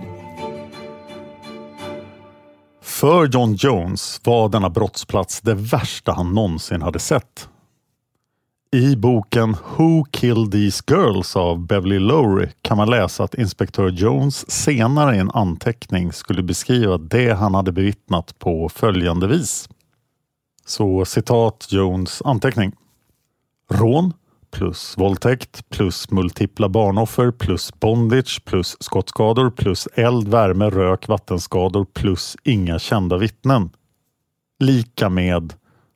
För 2.82 3.28
John 3.28 3.54
Jones 3.54 4.22
var 4.24 4.50
denna 4.50 4.70
brottsplats 4.70 5.42
det 5.42 5.54
värsta 5.54 6.12
han 6.12 6.34
någonsin 6.34 6.82
hade 6.82 7.00
sett. 7.00 7.50
I 8.76 8.96
boken 8.96 9.58
Who 9.78 10.06
Killed 10.12 10.52
These 10.52 10.84
Girls 10.88 11.36
av 11.36 11.60
Beverly 11.60 12.00
Lowry 12.00 12.50
kan 12.62 12.78
man 12.78 12.90
läsa 12.90 13.24
att 13.24 13.34
inspektör 13.34 13.90
Jones 13.90 14.52
senare 14.52 15.16
i 15.16 15.20
en 15.20 15.32
anteckning 15.32 16.14
skulle 16.14 16.44
beskriva 16.44 16.98
det 16.98 17.34
han 17.34 17.54
hade 17.56 17.72
bevittnat 17.72 18.40
på 18.40 18.70
följande 18.70 19.28
vis. 19.28 19.70
Så 20.66 21.06
citat 21.06 21.68
Jones 21.70 22.22
anteckning. 22.26 22.72
Rån 23.72 24.14
plus 24.52 24.98
våldtäkt 24.98 25.70
plus 25.70 26.12
multipla 26.12 26.70
barnoffer 26.70 27.32
plus 27.32 27.74
bondage 27.80 28.42
plus 28.46 28.78
skottskador 28.80 29.50
plus 29.50 29.88
eld, 29.94 30.28
värme, 30.28 30.70
rök, 30.70 31.08
vattenskador 31.08 31.86
plus 31.94 32.38
inga 32.44 32.80
kända 32.80 33.18
vittnen. 33.18 33.70
Lika 34.60 35.10
med 35.10 35.54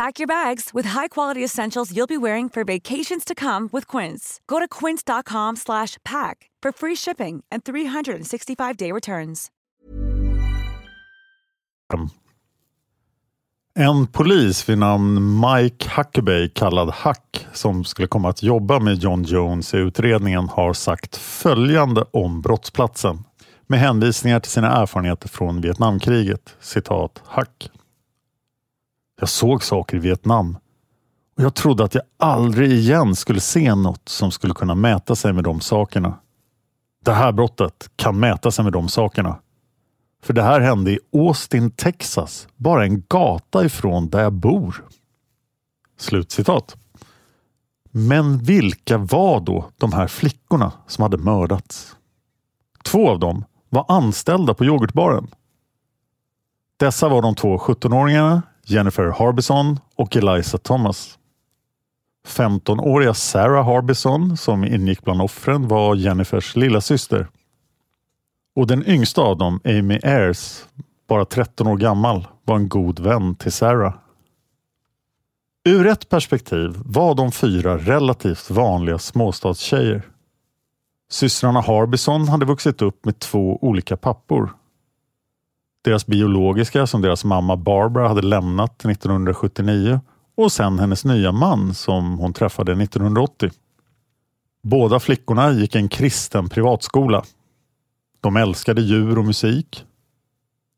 Pack 0.00 0.18
your 0.18 0.26
bags 0.26 0.70
with 0.74 0.88
high-quality 0.88 1.44
essentials 1.44 1.92
you'll 1.92 2.06
be 2.06 2.16
wearing 2.16 2.48
for 2.48 2.64
vacations 2.64 3.24
to 3.24 3.34
come 3.34 3.68
with 3.72 3.96
Quince. 3.96 4.40
Go 4.46 4.58
to 4.58 4.68
quince.com 4.80 5.56
slash 5.56 5.98
pack 6.04 6.50
for 6.62 6.72
free 6.72 6.96
shipping 6.96 7.44
and 7.50 7.64
365-day 7.64 8.92
returns. 8.92 9.50
En 13.74 14.06
polis 14.06 14.68
vid 14.68 14.78
namn 14.78 15.40
Mike 15.40 15.88
Huckabee, 15.88 16.48
kallad 16.48 16.90
Hack, 16.90 17.46
som 17.52 17.84
skulle 17.84 18.08
komma 18.08 18.28
att 18.28 18.42
jobba 18.42 18.78
med 18.78 18.98
John 18.98 19.22
Jones 19.22 19.74
i 19.74 19.76
utredningen 19.76 20.48
har 20.48 20.72
sagt 20.72 21.16
följande 21.16 22.04
om 22.10 22.40
brottsplatsen 22.40 23.18
med 23.66 23.78
hänvisningar 23.78 24.40
till 24.40 24.50
sina 24.50 24.76
erfarenheter 24.82 25.28
från 25.28 25.60
Vietnamkriget. 25.60 26.56
Citat 26.60 27.22
Hack. 27.26 27.70
Jag 29.20 29.28
såg 29.28 29.64
saker 29.64 29.96
i 29.96 30.00
Vietnam 30.00 30.58
och 31.36 31.42
jag 31.42 31.54
trodde 31.54 31.84
att 31.84 31.94
jag 31.94 32.04
aldrig 32.18 32.72
igen 32.72 33.16
skulle 33.16 33.40
se 33.40 33.74
något 33.74 34.08
som 34.08 34.30
skulle 34.30 34.54
kunna 34.54 34.74
mäta 34.74 35.16
sig 35.16 35.32
med 35.32 35.44
de 35.44 35.60
sakerna. 35.60 36.18
Det 37.04 37.12
här 37.12 37.32
brottet 37.32 37.90
kan 37.96 38.20
mäta 38.20 38.50
sig 38.50 38.64
med 38.64 38.72
de 38.72 38.88
sakerna. 38.88 39.40
För 40.22 40.32
det 40.32 40.42
här 40.42 40.60
hände 40.60 40.90
i 40.90 40.98
Austin, 41.12 41.70
Texas, 41.70 42.48
bara 42.56 42.84
en 42.84 43.02
gata 43.08 43.64
ifrån 43.64 44.10
där 44.10 44.22
jag 44.22 44.32
bor. 44.32 44.84
Slutcitat. 45.98 46.76
Men 47.90 48.38
vilka 48.38 48.98
var 48.98 49.40
då 49.40 49.70
de 49.78 49.92
här 49.92 50.06
flickorna 50.06 50.72
som 50.86 51.02
hade 51.02 51.18
mördats? 51.18 51.96
Två 52.84 53.10
av 53.10 53.18
dem 53.18 53.44
var 53.68 53.84
anställda 53.88 54.54
på 54.54 54.64
yoghurtbaren. 54.64 55.26
Dessa 56.76 57.08
var 57.08 57.22
de 57.22 57.34
två 57.34 57.58
17-åringarna 57.58 58.42
Jennifer 58.70 59.06
Harbison 59.06 59.80
och 59.96 60.16
Eliza 60.16 60.58
Thomas. 60.58 61.18
15-åriga 62.26 63.14
Sarah 63.14 63.64
Harbison 63.66 64.36
som 64.36 64.64
ingick 64.64 65.02
bland 65.02 65.22
offren 65.22 65.68
var 65.68 65.94
Jennifers 65.94 66.56
lilla 66.56 66.80
syster. 66.80 67.28
Och 68.56 68.66
den 68.66 68.86
yngsta 68.86 69.22
av 69.22 69.38
dem, 69.38 69.60
Amy 69.64 70.00
Ayers, 70.02 70.64
bara 71.08 71.24
13 71.24 71.66
år 71.66 71.76
gammal, 71.76 72.26
var 72.44 72.56
en 72.56 72.68
god 72.68 73.00
vän 73.00 73.34
till 73.34 73.52
Sarah. 73.52 73.94
Ur 75.64 75.86
ett 75.86 76.08
perspektiv 76.08 76.74
var 76.84 77.14
de 77.14 77.32
fyra 77.32 77.78
relativt 77.78 78.50
vanliga 78.50 78.98
småstadstjejer. 78.98 80.02
Systrarna 81.10 81.60
Harbison 81.60 82.28
hade 82.28 82.46
vuxit 82.46 82.82
upp 82.82 83.04
med 83.04 83.18
två 83.18 83.58
olika 83.62 83.96
pappor. 83.96 84.50
Deras 85.82 86.06
biologiska 86.06 86.86
som 86.86 87.02
deras 87.02 87.24
mamma 87.24 87.56
Barbara 87.56 88.08
hade 88.08 88.22
lämnat 88.22 88.84
1979 88.84 90.00
och 90.36 90.52
sen 90.52 90.78
hennes 90.78 91.04
nya 91.04 91.32
man 91.32 91.74
som 91.74 92.18
hon 92.18 92.32
träffade 92.32 92.72
1980. 92.72 93.50
Båda 94.62 95.00
flickorna 95.00 95.52
gick 95.52 95.74
en 95.74 95.88
kristen 95.88 96.48
privatskola. 96.48 97.24
De 98.20 98.36
älskade 98.36 98.82
djur 98.82 99.18
och 99.18 99.24
musik. 99.24 99.84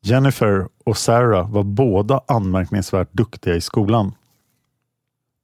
Jennifer 0.05 0.69
och 0.85 0.97
Sarah 0.97 1.51
var 1.51 1.63
båda 1.63 2.21
anmärkningsvärt 2.29 3.13
duktiga 3.13 3.55
i 3.55 3.61
skolan. 3.61 4.15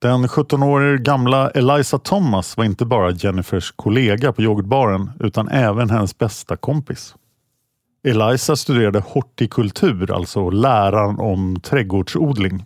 Den 0.01 0.29
17 0.29 0.63
år 0.63 0.97
gamla 0.97 1.51
Eliza 1.51 1.99
Thomas 1.99 2.57
var 2.57 2.65
inte 2.65 2.85
bara 2.85 3.11
Jennifers 3.11 3.73
kollega 3.77 4.33
på 4.33 4.43
yoghurtbaren 4.43 5.11
utan 5.21 5.49
även 5.49 5.91
hennes 5.91 6.19
bästa 6.19 6.57
kompis. 6.57 7.15
Eliza 8.11 8.57
studerade 8.57 9.03
hortikultur, 9.07 10.11
alltså 10.11 10.51
läran 10.51 11.21
om 11.21 11.61
trädgårdsodling. 11.61 12.65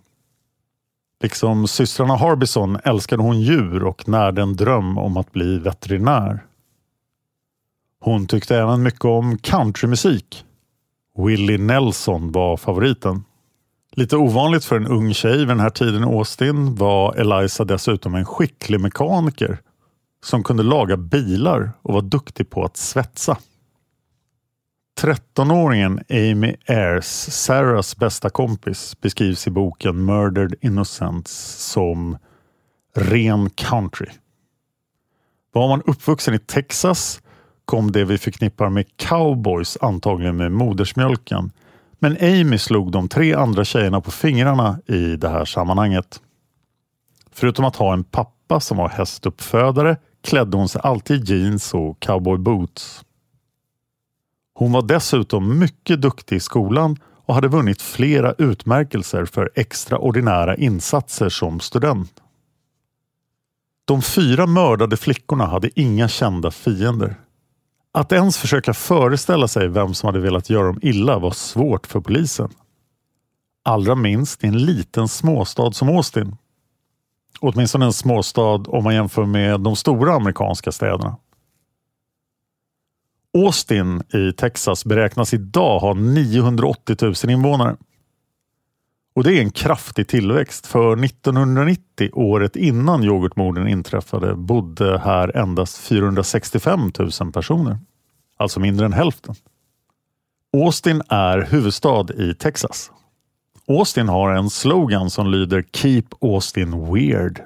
Liksom 1.22 1.68
systrarna 1.68 2.16
Harbison 2.16 2.78
älskade 2.84 3.22
hon 3.22 3.40
djur 3.40 3.84
och 3.84 4.08
närde 4.08 4.42
en 4.42 4.56
dröm 4.56 4.98
om 4.98 5.16
att 5.16 5.32
bli 5.32 5.58
veterinär. 5.58 6.44
Hon 8.00 8.26
tyckte 8.26 8.56
även 8.56 8.82
mycket 8.82 9.04
om 9.04 9.38
countrymusik. 9.38 10.44
Willie 11.18 11.58
Nelson 11.58 12.32
var 12.32 12.56
favoriten. 12.56 13.24
Lite 13.92 14.16
ovanligt 14.16 14.64
för 14.64 14.76
en 14.76 14.86
ung 14.86 15.14
tjej 15.14 15.38
vid 15.38 15.48
den 15.48 15.60
här 15.60 15.70
tiden 15.70 16.02
i 16.02 16.06
Austin 16.06 16.74
var 16.74 17.14
Eliza 17.14 17.64
dessutom 17.64 18.14
en 18.14 18.24
skicklig 18.24 18.80
mekaniker 18.80 19.58
som 20.24 20.42
kunde 20.42 20.62
laga 20.62 20.96
bilar 20.96 21.72
och 21.82 21.94
var 21.94 22.02
duktig 22.02 22.50
på 22.50 22.64
att 22.64 22.76
svetsa. 22.76 23.36
13-åringen 25.02 26.00
Amy 26.10 26.56
Ayers, 26.68 27.04
Sarahs 27.30 27.96
bästa 27.96 28.30
kompis, 28.30 29.00
beskrivs 29.00 29.46
i 29.46 29.50
boken 29.50 30.04
Murdered 30.04 30.54
Innocents 30.60 31.32
som 31.72 32.16
ren 32.94 33.50
country. 33.50 34.06
Var 35.52 35.68
man 35.68 35.82
uppvuxen 35.82 36.34
i 36.34 36.38
Texas 36.38 37.20
kom 37.64 37.92
det 37.92 38.04
vi 38.04 38.18
förknippar 38.18 38.68
med 38.68 38.96
cowboys 38.96 39.78
antagligen 39.80 40.36
med 40.36 40.52
modersmjölken. 40.52 41.50
Men 41.98 42.16
Amy 42.20 42.58
slog 42.58 42.92
de 42.92 43.08
tre 43.08 43.34
andra 43.34 43.64
tjejerna 43.64 44.00
på 44.00 44.10
fingrarna 44.10 44.78
i 44.86 45.16
det 45.16 45.28
här 45.28 45.44
sammanhanget. 45.44 46.20
Förutom 47.30 47.64
att 47.64 47.76
ha 47.76 47.92
en 47.92 48.04
pappa 48.04 48.60
som 48.60 48.76
var 48.76 48.88
hästuppfödare 48.88 49.96
klädde 50.20 50.56
hon 50.56 50.68
sig 50.68 50.80
alltid 50.84 51.30
i 51.30 51.34
jeans 51.34 51.74
och 51.74 52.00
cowboyboots. 52.00 53.04
Hon 54.62 54.72
var 54.72 54.82
dessutom 54.82 55.58
mycket 55.58 56.02
duktig 56.02 56.36
i 56.36 56.40
skolan 56.40 56.96
och 57.26 57.34
hade 57.34 57.48
vunnit 57.48 57.82
flera 57.82 58.32
utmärkelser 58.32 59.24
för 59.24 59.50
extraordinära 59.54 60.56
insatser 60.56 61.28
som 61.28 61.60
student. 61.60 62.12
De 63.84 64.02
fyra 64.02 64.46
mördade 64.46 64.96
flickorna 64.96 65.46
hade 65.46 65.80
inga 65.80 66.08
kända 66.08 66.50
fiender. 66.50 67.14
Att 67.92 68.12
ens 68.12 68.38
försöka 68.38 68.74
föreställa 68.74 69.48
sig 69.48 69.68
vem 69.68 69.94
som 69.94 70.06
hade 70.06 70.20
velat 70.20 70.50
göra 70.50 70.66
dem 70.66 70.78
illa 70.82 71.18
var 71.18 71.30
svårt 71.30 71.86
för 71.86 72.00
polisen. 72.00 72.50
Allra 73.64 73.94
minst 73.94 74.44
i 74.44 74.46
en 74.46 74.58
liten 74.58 75.08
småstad 75.08 75.72
som 75.72 75.88
Austin. 75.88 76.36
Åtminstone 77.40 77.84
en 77.84 77.92
småstad 77.92 78.68
om 78.68 78.84
man 78.84 78.94
jämför 78.94 79.24
med 79.24 79.60
de 79.60 79.76
stora 79.76 80.14
amerikanska 80.14 80.72
städerna. 80.72 81.16
Austin 83.34 84.02
i 84.14 84.32
Texas 84.32 84.84
beräknas 84.84 85.34
idag 85.34 85.78
ha 85.78 85.94
980 85.94 86.96
000 87.00 87.14
invånare. 87.28 87.76
Och 89.14 89.24
det 89.24 89.32
är 89.38 89.40
en 89.40 89.50
kraftig 89.50 90.08
tillväxt 90.08 90.66
för 90.66 91.04
1990, 91.04 92.10
året 92.12 92.56
innan 92.56 93.04
yoghurtmorden 93.04 93.68
inträffade, 93.68 94.34
bodde 94.34 94.98
här 94.98 95.36
endast 95.36 95.78
465 95.78 96.92
000 97.20 97.32
personer. 97.32 97.78
Alltså 98.36 98.60
mindre 98.60 98.86
än 98.86 98.92
hälften. 98.92 99.34
Austin 100.56 101.02
är 101.08 101.40
huvudstad 101.50 102.06
i 102.14 102.34
Texas. 102.34 102.90
Austin 103.68 104.08
har 104.08 104.32
en 104.32 104.50
slogan 104.50 105.10
som 105.10 105.30
lyder 105.30 105.64
Keep 105.72 106.04
Austin 106.20 106.92
Weird. 106.92 107.42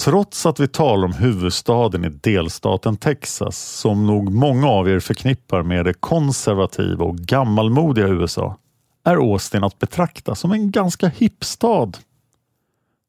Trots 0.00 0.46
att 0.46 0.60
vi 0.60 0.68
talar 0.68 1.04
om 1.04 1.12
huvudstaden 1.12 2.04
i 2.04 2.08
delstaten 2.08 2.96
Texas 2.96 3.58
som 3.58 4.06
nog 4.06 4.32
många 4.32 4.68
av 4.68 4.88
er 4.88 5.00
förknippar 5.00 5.62
med 5.62 5.84
det 5.84 5.94
konservativa 5.94 7.04
och 7.04 7.16
gammalmodiga 7.16 8.08
USA 8.08 8.56
är 9.04 9.16
Austin 9.16 9.64
att 9.64 9.78
betrakta 9.78 10.34
som 10.34 10.52
en 10.52 10.70
ganska 10.70 11.08
hipp 11.08 11.44
stad. 11.44 11.98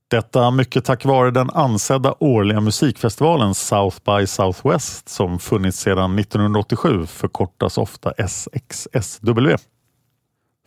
Detta 0.10 0.52
mycket 0.52 0.86
tack 0.86 1.06
vare 1.06 1.32
den 1.32 1.50
ansedda 1.50 2.16
årliga 2.20 2.62
musikfestivalen 2.62 3.56
South 3.56 3.98
by 4.06 4.28
Southwest 4.28 5.10
som 5.10 5.40
funnits 5.40 5.78
sedan 5.78 6.20
1987 6.20 7.06
förkortas 7.06 7.78
ofta 7.78 8.12
SXSW. 8.12 9.58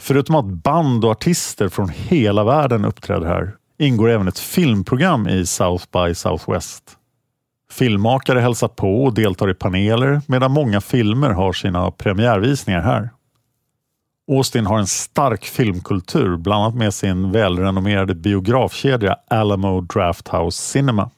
Förutom 0.00 0.34
att 0.34 0.44
band 0.44 1.04
och 1.04 1.10
artister 1.10 1.68
från 1.68 1.88
hela 1.88 2.44
världen 2.44 2.84
uppträder 2.84 3.26
här 3.26 3.56
ingår 3.78 4.08
även 4.08 4.28
ett 4.28 4.38
filmprogram 4.38 5.28
i 5.28 5.46
South 5.46 5.84
by 5.92 6.14
Southwest. 6.14 6.98
Filmmakare 7.70 8.40
hälsar 8.40 8.68
på 8.68 9.04
och 9.04 9.14
deltar 9.14 9.50
i 9.50 9.54
paneler 9.54 10.20
medan 10.26 10.52
många 10.52 10.80
filmer 10.80 11.30
har 11.30 11.52
sina 11.52 11.90
premiärvisningar 11.90 12.80
här. 12.80 13.10
Austin 14.28 14.66
har 14.66 14.78
en 14.78 14.86
stark 14.86 15.44
filmkultur, 15.44 16.36
bland 16.36 16.62
annat 16.62 16.74
med 16.74 16.94
sin 16.94 17.32
välrenommerade 17.32 18.14
biografkedja 18.14 19.16
Alamo 19.28 19.80
Drafthouse 19.80 20.62
Cinema. 20.62 21.10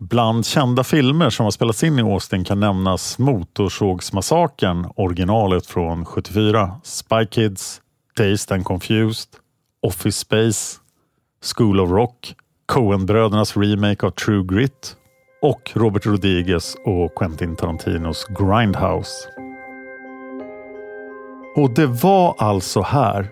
Bland 0.00 0.46
kända 0.46 0.84
filmer 0.84 1.30
som 1.30 1.44
har 1.44 1.50
spelats 1.50 1.84
in 1.84 1.98
i 1.98 2.02
Austin 2.02 2.44
kan 2.44 2.60
nämnas 2.60 3.18
Motorsågsmassakern, 3.18 4.86
originalet 4.96 5.66
från 5.66 6.04
74, 6.04 6.80
Spy 6.82 7.26
Kids, 7.30 7.80
Dazed 8.16 8.52
and 8.52 8.64
Confused, 8.64 9.28
Office 9.82 10.18
Space, 10.18 10.78
School 11.40 11.80
of 11.80 11.90
Rock, 11.90 12.34
Coen-brödernas 12.66 13.56
remake 13.56 14.06
av 14.06 14.10
True 14.10 14.44
Grit 14.44 14.96
och 15.42 15.72
Robert 15.74 16.06
Rodriguez 16.06 16.76
och 16.84 17.14
Quentin 17.14 17.56
Tarantinos 17.56 18.26
Grindhouse. 18.38 19.28
Och 21.56 21.70
det 21.70 21.86
var 21.86 22.34
alltså 22.38 22.80
här, 22.80 23.28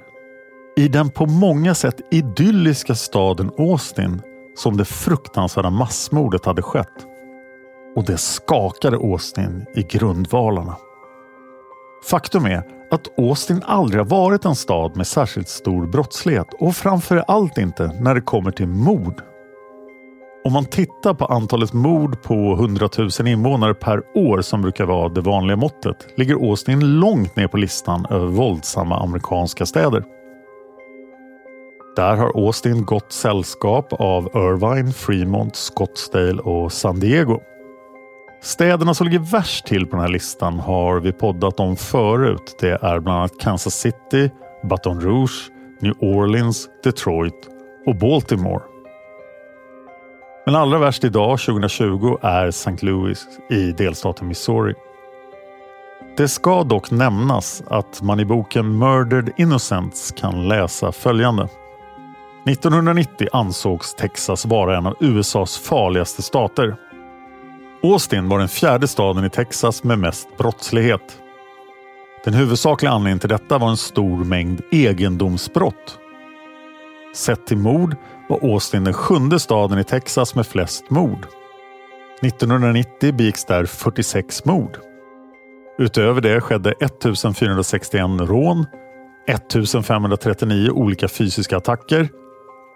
i 0.77 0.89
den 0.89 1.11
på 1.11 1.27
många 1.27 1.75
sätt 1.75 2.01
idylliska 2.11 2.95
staden 2.95 3.51
Austin, 3.59 4.23
som 4.55 4.77
det 4.77 4.85
fruktansvärda 4.85 5.71
massmordet 5.71 6.45
hade 6.45 6.63
skett. 6.63 7.07
Och 7.97 8.05
det 8.05 8.19
skakade 8.19 8.97
Austin 8.97 9.67
i 9.75 9.83
grundvalarna. 9.83 10.77
Faktum 12.05 12.45
är 12.45 12.76
att 12.91 13.19
Austin 13.19 13.63
aldrig 13.67 14.01
har 14.01 14.07
varit 14.07 14.45
en 14.45 14.55
stad 14.55 14.97
med 14.97 15.07
särskilt 15.07 15.49
stor 15.49 15.87
brottslighet 15.87 16.55
och 16.61 16.77
framför 16.77 17.25
allt 17.29 17.59
inte 17.59 17.91
när 18.01 18.15
det 18.15 18.21
kommer 18.21 18.51
till 18.51 18.69
mord. 18.69 19.23
Om 20.45 20.53
man 20.53 20.65
tittar 20.65 21.15
på 21.15 21.25
antalet 21.25 21.73
mord 21.73 22.23
på 22.23 22.35
100 22.35 22.89
000 22.99 23.29
invånare 23.29 23.75
per 23.75 24.03
år 24.15 24.41
som 24.41 24.63
brukar 24.63 24.85
vara 24.85 25.09
det 25.09 25.21
vanliga 25.21 25.57
måttet 25.57 25.97
ligger 26.17 26.35
Austin 26.35 27.01
långt 27.01 27.37
ner 27.37 27.49
på 27.49 27.57
listan 27.57 28.07
över 28.11 28.27
våldsamma 28.27 29.01
amerikanska 29.01 29.67
städer. 29.67 30.05
Där 31.97 32.17
har 32.17 32.47
Austin 32.47 32.85
gott 32.85 33.13
sällskap 33.13 33.93
av 33.93 34.25
Irvine, 34.25 34.93
Fremont, 34.93 35.57
Scottsdale 35.57 36.43
och 36.43 36.73
San 36.73 37.01
Diego. 37.01 37.41
Städerna 38.41 38.95
som 38.95 39.07
ligger 39.07 39.19
värst 39.19 39.67
till 39.67 39.87
på 39.87 39.97
den 39.97 40.01
här 40.01 40.13
listan 40.13 40.59
har 40.59 41.01
vi 41.01 41.13
poddat 41.13 41.61
om 41.61 41.77
förut. 41.77 42.57
Det 42.61 42.71
är 42.83 43.01
bland 43.01 43.19
annat 43.19 43.41
Kansas 43.41 43.75
City, 43.75 44.31
Baton 44.63 45.01
Rouge, 45.01 45.51
New 45.81 45.95
Orleans, 46.01 46.69
Detroit 46.85 47.49
och 47.87 47.97
Baltimore. 47.97 48.63
Men 50.47 50.55
allra 50.55 50.79
värst 50.79 51.05
idag 51.05 51.39
2020 51.39 52.17
är 52.23 52.47
St. 52.49 52.77
Louis 52.81 53.27
i 53.51 53.73
delstaten 53.73 54.29
Missouri. 54.29 54.75
Det 56.17 56.29
ska 56.29 56.65
dock 56.65 56.91
nämnas 56.91 57.63
att 57.67 58.03
man 58.03 58.21
i 58.21 58.25
boken 58.25 58.79
Murdered 58.79 59.33
Innocents 59.37 60.13
kan 60.17 60.49
läsa 60.49 60.93
följande. 60.93 61.49
1990 62.47 63.29
ansågs 63.33 63.95
Texas 63.95 64.47
vara 64.47 64.77
en 64.77 64.87
av 64.87 64.97
USAs 65.01 65.59
farligaste 65.59 66.23
stater. 66.23 66.77
Austin 67.93 68.29
var 68.29 68.39
den 68.39 68.49
fjärde 68.49 68.89
staden 68.89 69.25
i 69.25 69.31
Texas 69.31 69.85
med 69.85 69.99
mest 69.99 70.29
brottslighet. 70.39 71.19
Den 72.25 72.35
huvudsakliga 72.35 72.93
anledningen 72.93 73.19
till 73.19 73.29
detta 73.29 73.59
var 73.59 73.69
en 73.69 73.77
stor 73.77 74.25
mängd 74.25 74.61
egendomsbrott. 74.71 75.99
Sett 77.15 77.47
till 77.47 77.57
mord 77.57 77.97
var 78.29 78.53
Austin 78.53 78.85
den 78.85 78.95
sjunde 78.95 79.41
staden 79.41 79.79
i 79.79 79.85
Texas 79.85 80.35
med 80.35 80.47
flest 80.47 80.91
mord. 80.91 81.27
1990 82.23 83.13
begicks 83.13 83.45
där 83.45 83.65
46 83.65 84.45
mord. 84.45 84.79
Utöver 85.79 86.21
det 86.21 86.41
skedde 86.41 86.71
1461 86.71 88.03
rån, 88.21 88.67
1539 89.29 90.71
olika 90.71 91.09
fysiska 91.09 91.57
attacker 91.57 92.09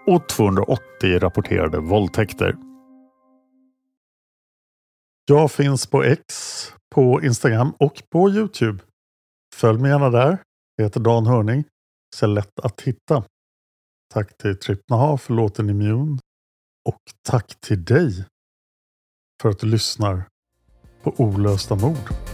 och 0.07 0.27
280 0.27 1.19
rapporterade 1.19 1.79
våldtäkter. 1.79 2.55
Jag 5.25 5.51
finns 5.51 5.87
på 5.87 6.03
X, 6.03 6.25
på 6.95 7.21
Instagram 7.23 7.73
och 7.79 8.03
på 8.09 8.29
Youtube. 8.29 8.83
Följ 9.55 9.79
mig 9.79 9.91
gärna 9.91 10.09
där. 10.09 10.37
Jag 10.75 10.85
heter 10.85 10.99
Dan 10.99 11.27
Hörning. 11.27 11.63
Så 12.15 12.27
lätt 12.27 12.59
att 12.59 12.81
hitta. 12.81 13.23
Tack 14.13 14.37
till 14.37 14.59
Trippnaha 14.59 15.17
för 15.17 15.33
låten 15.33 15.69
Immune. 15.69 16.19
Och 16.89 17.01
tack 17.21 17.59
till 17.59 17.85
dig 17.85 18.25
för 19.41 19.49
att 19.49 19.59
du 19.59 19.67
lyssnar 19.67 20.23
på 21.03 21.13
Olösta 21.17 21.75
mord. 21.75 22.30